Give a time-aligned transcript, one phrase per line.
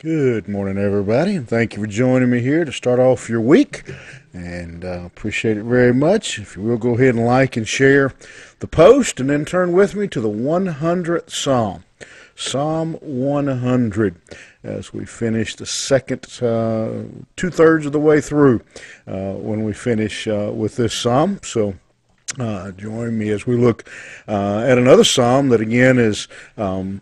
[0.00, 3.84] Good morning, everybody, and thank you for joining me here to start off your week.
[4.34, 6.40] And uh, appreciate it very much.
[6.40, 8.12] If you will, go ahead and like and share
[8.58, 11.84] the post, and then turn with me to the 100th Psalm,
[12.34, 14.16] Psalm 100,
[14.64, 17.04] as we finish the second uh,
[17.36, 18.62] two thirds of the way through
[19.06, 21.38] uh, when we finish uh, with this psalm.
[21.44, 21.76] So.
[22.36, 23.88] Uh, join me as we look
[24.26, 27.00] uh, at another psalm that again is um,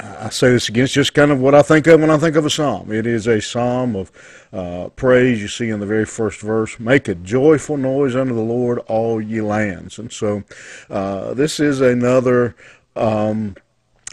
[0.00, 2.34] I say this again, it's just kind of what I think of when I think
[2.34, 2.90] of a psalm.
[2.90, 4.10] It is a psalm of
[4.52, 5.40] uh, praise.
[5.40, 9.20] You see in the very first verse, make a joyful noise unto the Lord, all
[9.20, 9.98] ye lands.
[9.98, 10.42] And so
[10.90, 12.56] uh, this is another
[12.96, 13.54] um,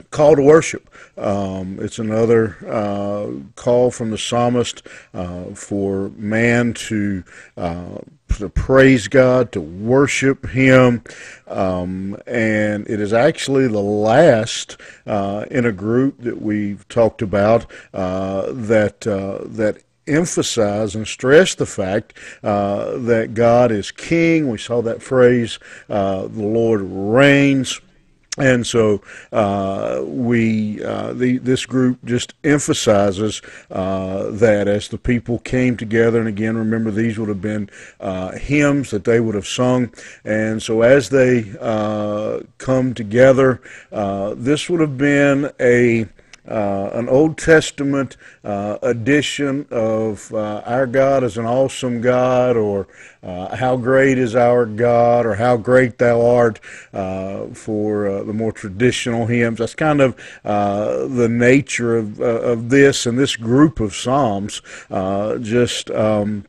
[0.09, 0.89] call to worship.
[1.17, 4.81] Um, it's another uh, call from the psalmist
[5.13, 7.23] uh, for man to
[7.57, 7.99] uh,
[8.37, 11.03] to praise God, to worship Him,
[11.47, 17.65] um, and it is actually the last uh, in a group that we've talked about
[17.93, 24.49] uh, that uh, that emphasize and stress the fact that God is King.
[24.49, 27.81] We saw that phrase, "The Lord reigns."
[28.37, 29.01] And so
[29.33, 36.17] uh, we, uh, the, this group just emphasizes uh, that as the people came together,
[36.19, 39.91] and again, remember these would have been uh, hymns that they would have sung.
[40.23, 46.05] And so as they uh, come together, uh, this would have been a
[46.47, 52.87] uh, an Old Testament uh, edition of uh, Our God is an Awesome God, or
[53.21, 56.59] uh, How Great is Our God, or How Great Thou Art
[56.93, 59.59] uh, for uh, the more traditional hymns.
[59.59, 64.61] That's kind of the nature of, of this and this group of Psalms.
[65.41, 65.91] just.
[65.91, 66.45] Um,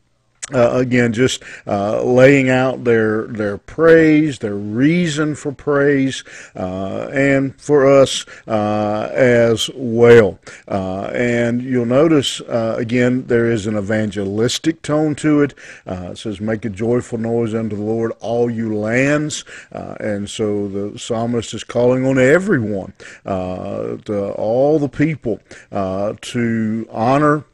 [0.52, 6.24] uh, again, just uh, laying out their their praise, their reason for praise,
[6.56, 10.40] uh, and for us uh, as well.
[10.66, 15.54] Uh, and you'll notice uh, again there is an evangelistic tone to it.
[15.86, 20.98] it says, "Make a joyful noise unto the Lord, all you lands," and so the
[20.98, 22.92] psalmist is calling on everyone,
[23.24, 27.44] to all the people, to honor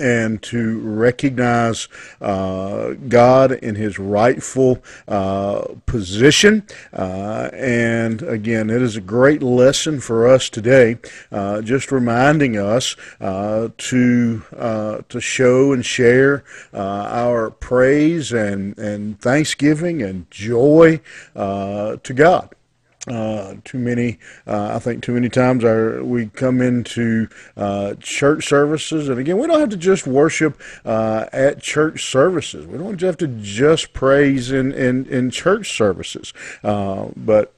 [0.00, 1.88] and to recognize
[2.20, 6.66] uh, God in His rightful uh, position.
[6.92, 10.98] Uh, and again, it is a great lesson for us today,
[11.30, 19.20] uh, just reminding us uh, to uh, to show and share our praise and and
[19.20, 21.00] thanksgiving and joy
[21.34, 22.55] to God.
[23.08, 24.18] Uh, too many,
[24.48, 29.38] uh, I think, too many times our we come into uh, church services, and again,
[29.38, 32.66] we don't have to just worship uh, at church services.
[32.66, 36.32] We don't have to just praise in in, in church services,
[36.64, 37.52] uh, but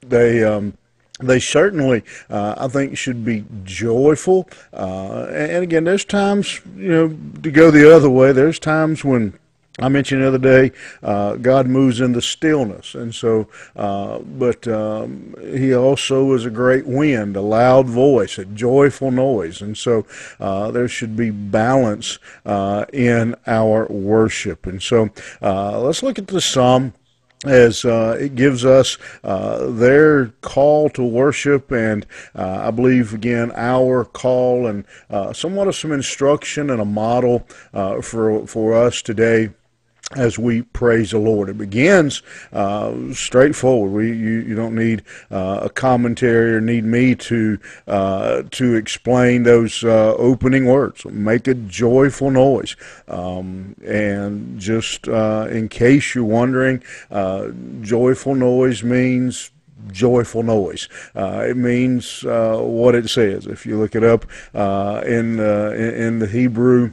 [0.00, 0.44] they.
[0.44, 0.74] Um,
[1.20, 4.48] they certainly, uh, I think, should be joyful.
[4.72, 8.32] Uh, and, and, again, there's times, you know, to go the other way.
[8.32, 9.38] There's times when
[9.82, 10.70] I mentioned the other day,
[11.02, 16.50] uh, God moves in the stillness, and so, uh, but um, He also is a
[16.50, 20.06] great wind, a loud voice, a joyful noise, and so
[20.38, 24.66] uh, there should be balance uh, in our worship.
[24.66, 25.10] And so,
[25.42, 26.94] uh, let's look at the psalm
[27.44, 32.06] as uh, it gives us uh, their call to worship, and
[32.36, 34.84] uh, I believe again our call and
[35.34, 37.40] somewhat of some instruction and a model
[38.00, 39.50] for for us today
[40.16, 41.48] as we praise the Lord.
[41.48, 43.92] It begins uh, straightforward.
[43.92, 49.42] We you, you don't need uh, a commentary or need me to uh, to explain
[49.42, 51.04] those uh, opening words.
[51.04, 52.76] Make a joyful noise,
[53.08, 57.48] um, and just uh, in case you're wondering, uh,
[57.80, 59.50] joyful noise means
[59.90, 60.88] joyful noise.
[61.14, 63.46] Uh, it means uh, what it says.
[63.46, 66.92] If you look it up uh, in, in, in the Hebrew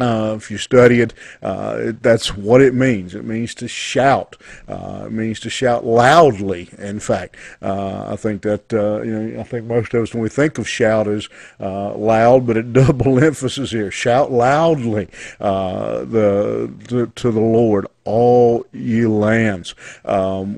[0.00, 3.14] uh, if you study it, uh, that's what it means.
[3.14, 4.36] It means to shout.
[4.66, 6.68] Uh, it means to shout loudly.
[6.78, 10.22] In fact, uh, I think that uh, you know, I think most of us, when
[10.22, 11.28] we think of shout, is
[11.60, 13.92] uh, loud, but it double emphasis here.
[13.92, 15.08] Shout loudly
[15.38, 19.76] the to, to, the Lord, all ye lands.
[20.04, 20.56] Um,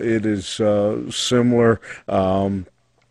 [0.00, 0.46] it is
[1.12, 1.80] similar.
[2.06, 2.66] Um,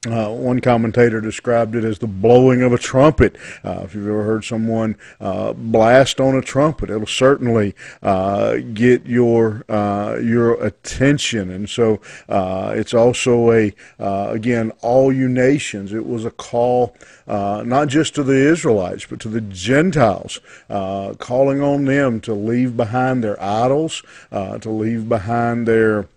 [0.07, 3.35] uh, one commentator described it as the blowing of a trumpet.
[3.65, 9.05] Uh, if you've ever heard someone uh, blast on a trumpet, it'll certainly uh, get
[9.05, 11.51] your uh, your attention.
[11.51, 11.99] And so
[12.29, 15.91] uh, it's also a again all you nations.
[15.91, 16.95] It was a call
[17.27, 23.21] not just to the Israelites but to the Gentiles, calling on them to leave behind
[23.21, 24.01] their idols,
[24.31, 26.07] to leave behind their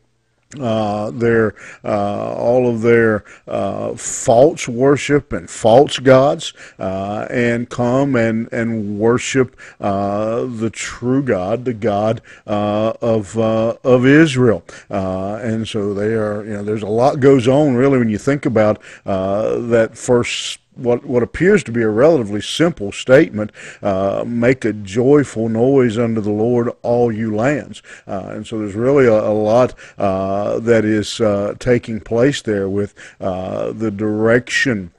[0.60, 1.54] uh, their
[1.84, 8.98] uh, all of their uh, false worship and false gods, uh, and come and and
[8.98, 14.64] worship uh, the true God, the God uh, of of Israel.
[14.90, 18.46] and so they are, you know, there's a lot goes on really when you think
[18.46, 23.52] about that first what what appears to be a relatively simple statement,
[23.82, 27.82] uh, make a joyful noise unto the Lord, all you lands.
[28.06, 32.68] Uh, and so there's really a, a lot uh, that is uh, taking place there
[32.68, 34.92] with uh, the direction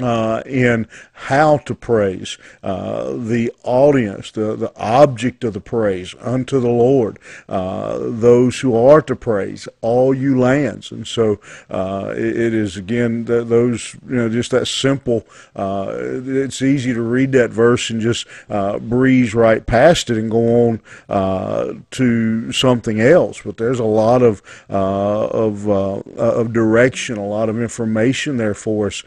[0.00, 6.58] uh, in how to praise uh, the audience, the, the object of the praise unto
[6.58, 7.18] the Lord,
[7.48, 10.90] uh, those who are to praise, all you lands.
[10.90, 11.38] And so
[11.70, 15.24] uh, it, it is again those, you know, just that simple.
[15.54, 20.30] Uh, it's easy to read that verse and just uh, breeze right past it and
[20.30, 23.42] go on to something else.
[23.42, 29.04] But there's a lot of of of direction, a lot of information there for us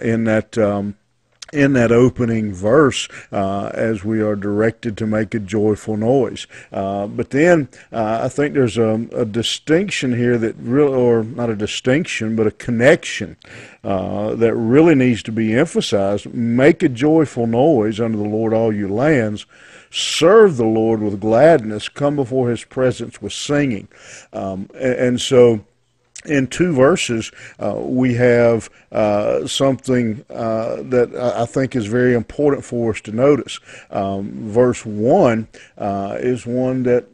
[0.00, 0.96] in that um,
[1.52, 6.46] in that opening verse uh, as we are directed to make a joyful noise.
[6.72, 11.50] Uh, but then uh, I think there's a, a, distinction here that really, or not
[11.50, 13.36] a distinction, but a connection
[13.82, 16.32] uh, that really needs to be emphasized.
[16.32, 19.46] Make a joyful noise unto the Lord, all you lands.
[19.90, 21.88] Serve the Lord with gladness.
[21.88, 23.88] Come before his presence with singing.
[24.32, 25.64] Um, and, and so
[26.26, 32.64] in two verses, uh, we have uh, something uh, that I think is very important
[32.64, 33.58] for us to notice.
[33.90, 37.06] Um, verse 1 uh, is one that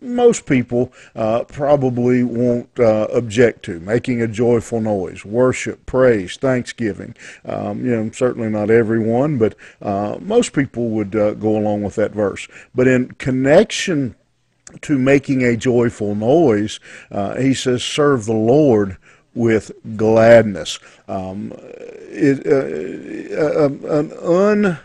[0.00, 7.14] most people uh, probably won't uh, object to making a joyful noise, worship, praise, thanksgiving.
[7.44, 9.54] Um, you know, certainly not everyone, but
[10.20, 12.46] most people would go along with that verse.
[12.74, 14.16] But in connection
[14.82, 16.80] to making a joyful noise,
[17.10, 18.96] uh, he says, serve the Lord
[19.34, 20.78] with gladness.
[21.08, 21.52] Um,
[22.08, 24.78] it, uh, uh an un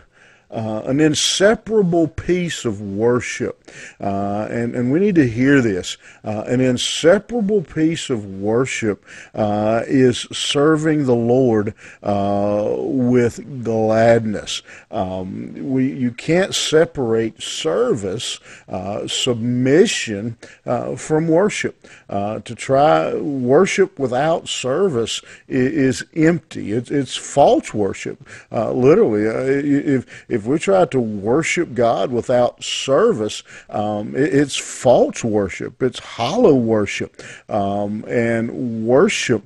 [0.52, 3.70] uh, an inseparable piece of worship.
[4.00, 5.96] Uh, and, and we need to hear this.
[6.24, 9.04] Uh, an inseparable piece of worship
[9.34, 14.62] uh, is serving the Lord uh, with gladness.
[14.90, 18.38] Um, we, you can't separate service,
[18.68, 20.36] uh, submission
[20.96, 21.86] from worship.
[22.08, 26.72] to try worship without service is, is empty.
[26.72, 28.18] It's, it's false worship,
[28.50, 29.22] literally.
[29.22, 35.80] if, if if we try to worship God without service, um, it, it's false worship.
[35.80, 37.22] It's hollow worship.
[37.48, 39.44] Um, and worship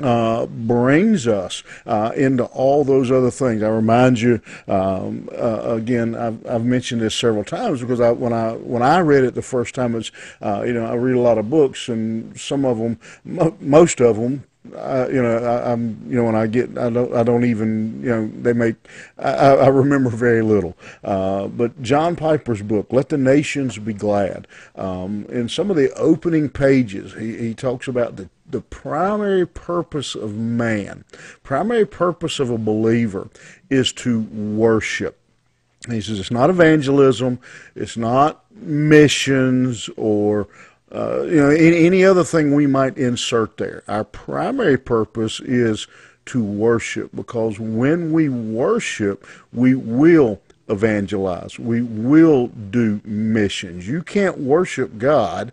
[0.00, 3.64] uh, brings us uh, into all those other things.
[3.64, 6.14] I remind you um, uh, again.
[6.14, 9.42] I've, I've, mentioned this several times because I, when I when I read it the
[9.42, 12.78] first time, it's uh, you know I read a lot of books and some of
[12.78, 14.44] them, mo- most of them,
[14.76, 18.02] I, you know, I, am you know, when I get, I don't, I don't even,
[18.02, 18.76] you know, they make,
[19.18, 20.76] I, I remember very little.
[21.02, 25.92] Uh, but John Piper's book, Let the Nations Be Glad, um, in some of the
[25.94, 31.04] opening pages, he, he talks about the, the primary purpose of man,
[31.42, 33.28] primary purpose of a believer
[33.70, 35.18] is to worship.
[35.88, 37.38] he says it's not evangelism,
[37.74, 40.48] it's not missions or
[40.94, 43.82] uh, you know, any, any other thing we might insert there.
[43.88, 45.86] Our primary purpose is
[46.26, 51.58] to worship because when we worship, we will evangelize.
[51.58, 53.88] We will do missions.
[53.88, 55.52] You can't worship God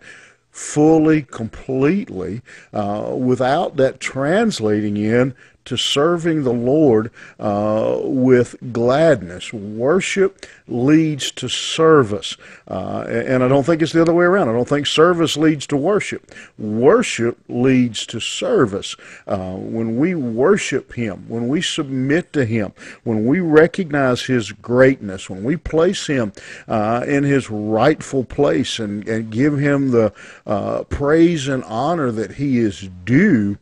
[0.51, 2.41] fully, completely,
[2.73, 5.35] uh, without that translating in
[5.65, 9.51] to serving the Lord uh, with gladness.
[9.51, 12.38] Worship leads to service.
[12.67, 14.50] Uh, and I don't think it's the other way around.
[14.50, 16.34] I don't think service leads to worship.
[16.57, 18.95] Worship leads to service.
[19.27, 25.29] Uh, when we worship Him, when we submit to Him, when we recognize His greatness,
[25.29, 26.34] when we place Him
[26.67, 30.13] uh, in His rightful place and, and give Him the
[30.45, 33.57] uh, praise and honor that He is due,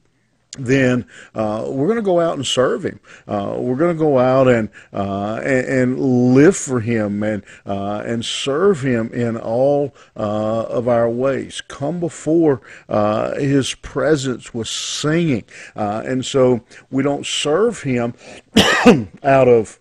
[0.60, 3.00] then uh, we're going to go out and serve him.
[3.28, 6.00] Uh, we're going to go out and, uh, and, and
[6.36, 11.62] live for him and uh, and serve him in all uh, of our ways.
[11.68, 15.46] Come before uh, his presence with singing,
[15.76, 18.14] and so we don't serve him
[19.24, 19.80] out of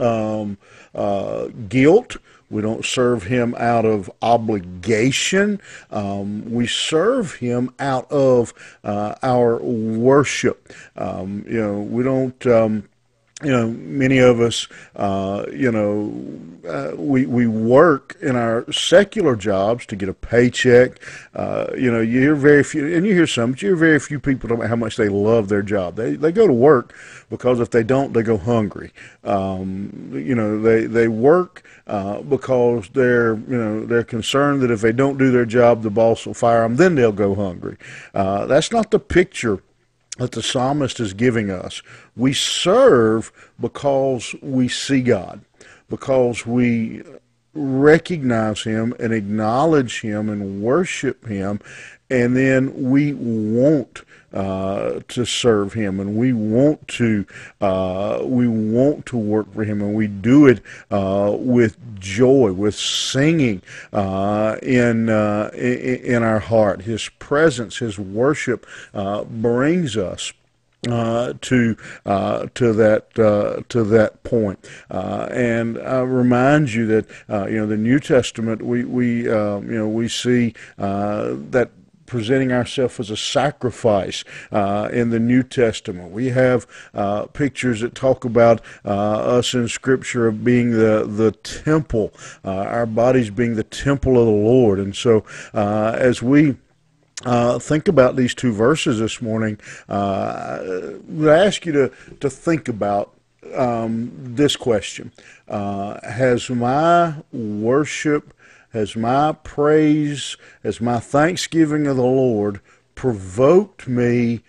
[0.00, 0.58] um,
[1.68, 2.16] guilt.
[2.50, 5.60] We don't serve him out of obligation.
[5.90, 10.72] Um, we serve him out of uh, our worship.
[10.96, 12.46] Um, you know, we don't.
[12.46, 12.88] Um,
[13.44, 14.66] you know, many of us,
[14.96, 16.12] uh, you know,
[16.68, 21.00] uh, we we work in our secular jobs to get a paycheck.
[21.34, 24.00] Uh, you know, you hear very few, and you hear some, but you hear very
[24.00, 25.94] few people about how much they love their job.
[25.94, 26.94] They they go to work
[27.30, 28.92] because if they don't, they go hungry.
[29.22, 34.80] Um, you know, they they work uh, because they're you know they're concerned that if
[34.80, 36.74] they don't do their job, the boss will fire them.
[36.74, 37.76] Then they'll go hungry.
[38.12, 39.62] Uh, that's not the picture
[40.18, 41.82] that the psalmist is giving us.
[42.16, 45.40] We serve because we see God,
[45.88, 47.02] because we
[47.54, 51.60] recognize Him and acknowledge Him and worship Him,
[52.10, 57.26] and then we want uh, to serve Him, and we want to
[57.60, 62.74] uh, we want to work for Him, and we do it uh, with joy, with
[62.74, 63.62] singing
[63.92, 66.82] uh, in, uh, in, our heart.
[66.82, 70.32] His presence, His worship uh, brings us.
[70.88, 77.06] Uh, to uh, to that uh, to that point, and I remind you that
[77.50, 81.70] you know the New Testament we we you know we see that
[82.08, 86.10] presenting ourselves as a sacrifice uh, in the New Testament.
[86.10, 91.32] We have uh, pictures that talk about uh, us in Scripture of being the the
[91.32, 92.12] temple,
[92.44, 95.24] uh, our bodies being the temple of the Lord, and so
[95.54, 96.56] uh, as we
[97.24, 99.58] uh, think about these two verses this morning.
[99.88, 103.12] Uh, I ask you to, to think about
[103.54, 105.12] um, this question
[105.48, 108.34] uh, Has my worship
[108.70, 112.60] has my praise, as my thanksgiving of the Lord
[112.94, 114.42] provoked me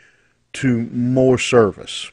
[0.53, 2.11] to more service?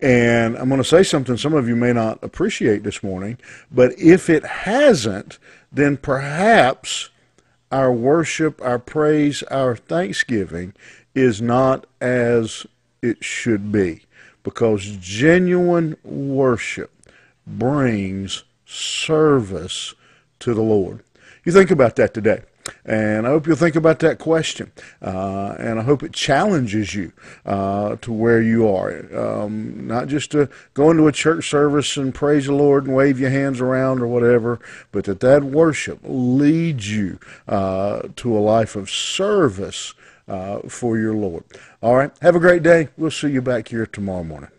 [0.00, 3.38] And I'm going to say something some of you may not appreciate this morning,
[3.70, 5.38] but if it hasn't,
[5.72, 7.10] then perhaps
[7.72, 10.74] our worship, our praise, our thanksgiving
[11.14, 12.66] is not as
[13.02, 14.02] it should be.
[14.42, 16.90] Because genuine worship
[17.46, 19.94] brings service
[20.44, 21.00] to the Lord.
[21.44, 22.42] You think about that today.
[22.86, 24.72] And I hope you'll think about that question.
[25.02, 27.12] Uh, and I hope it challenges you
[27.44, 28.90] uh, to where you are.
[29.14, 33.20] Um, not just to go into a church service and praise the Lord and wave
[33.20, 34.60] your hands around or whatever,
[34.92, 39.94] but that that worship leads you uh, to a life of service
[40.26, 41.44] uh, for your Lord.
[41.82, 42.10] All right.
[42.22, 42.88] Have a great day.
[42.96, 44.50] We'll see you back here tomorrow morning.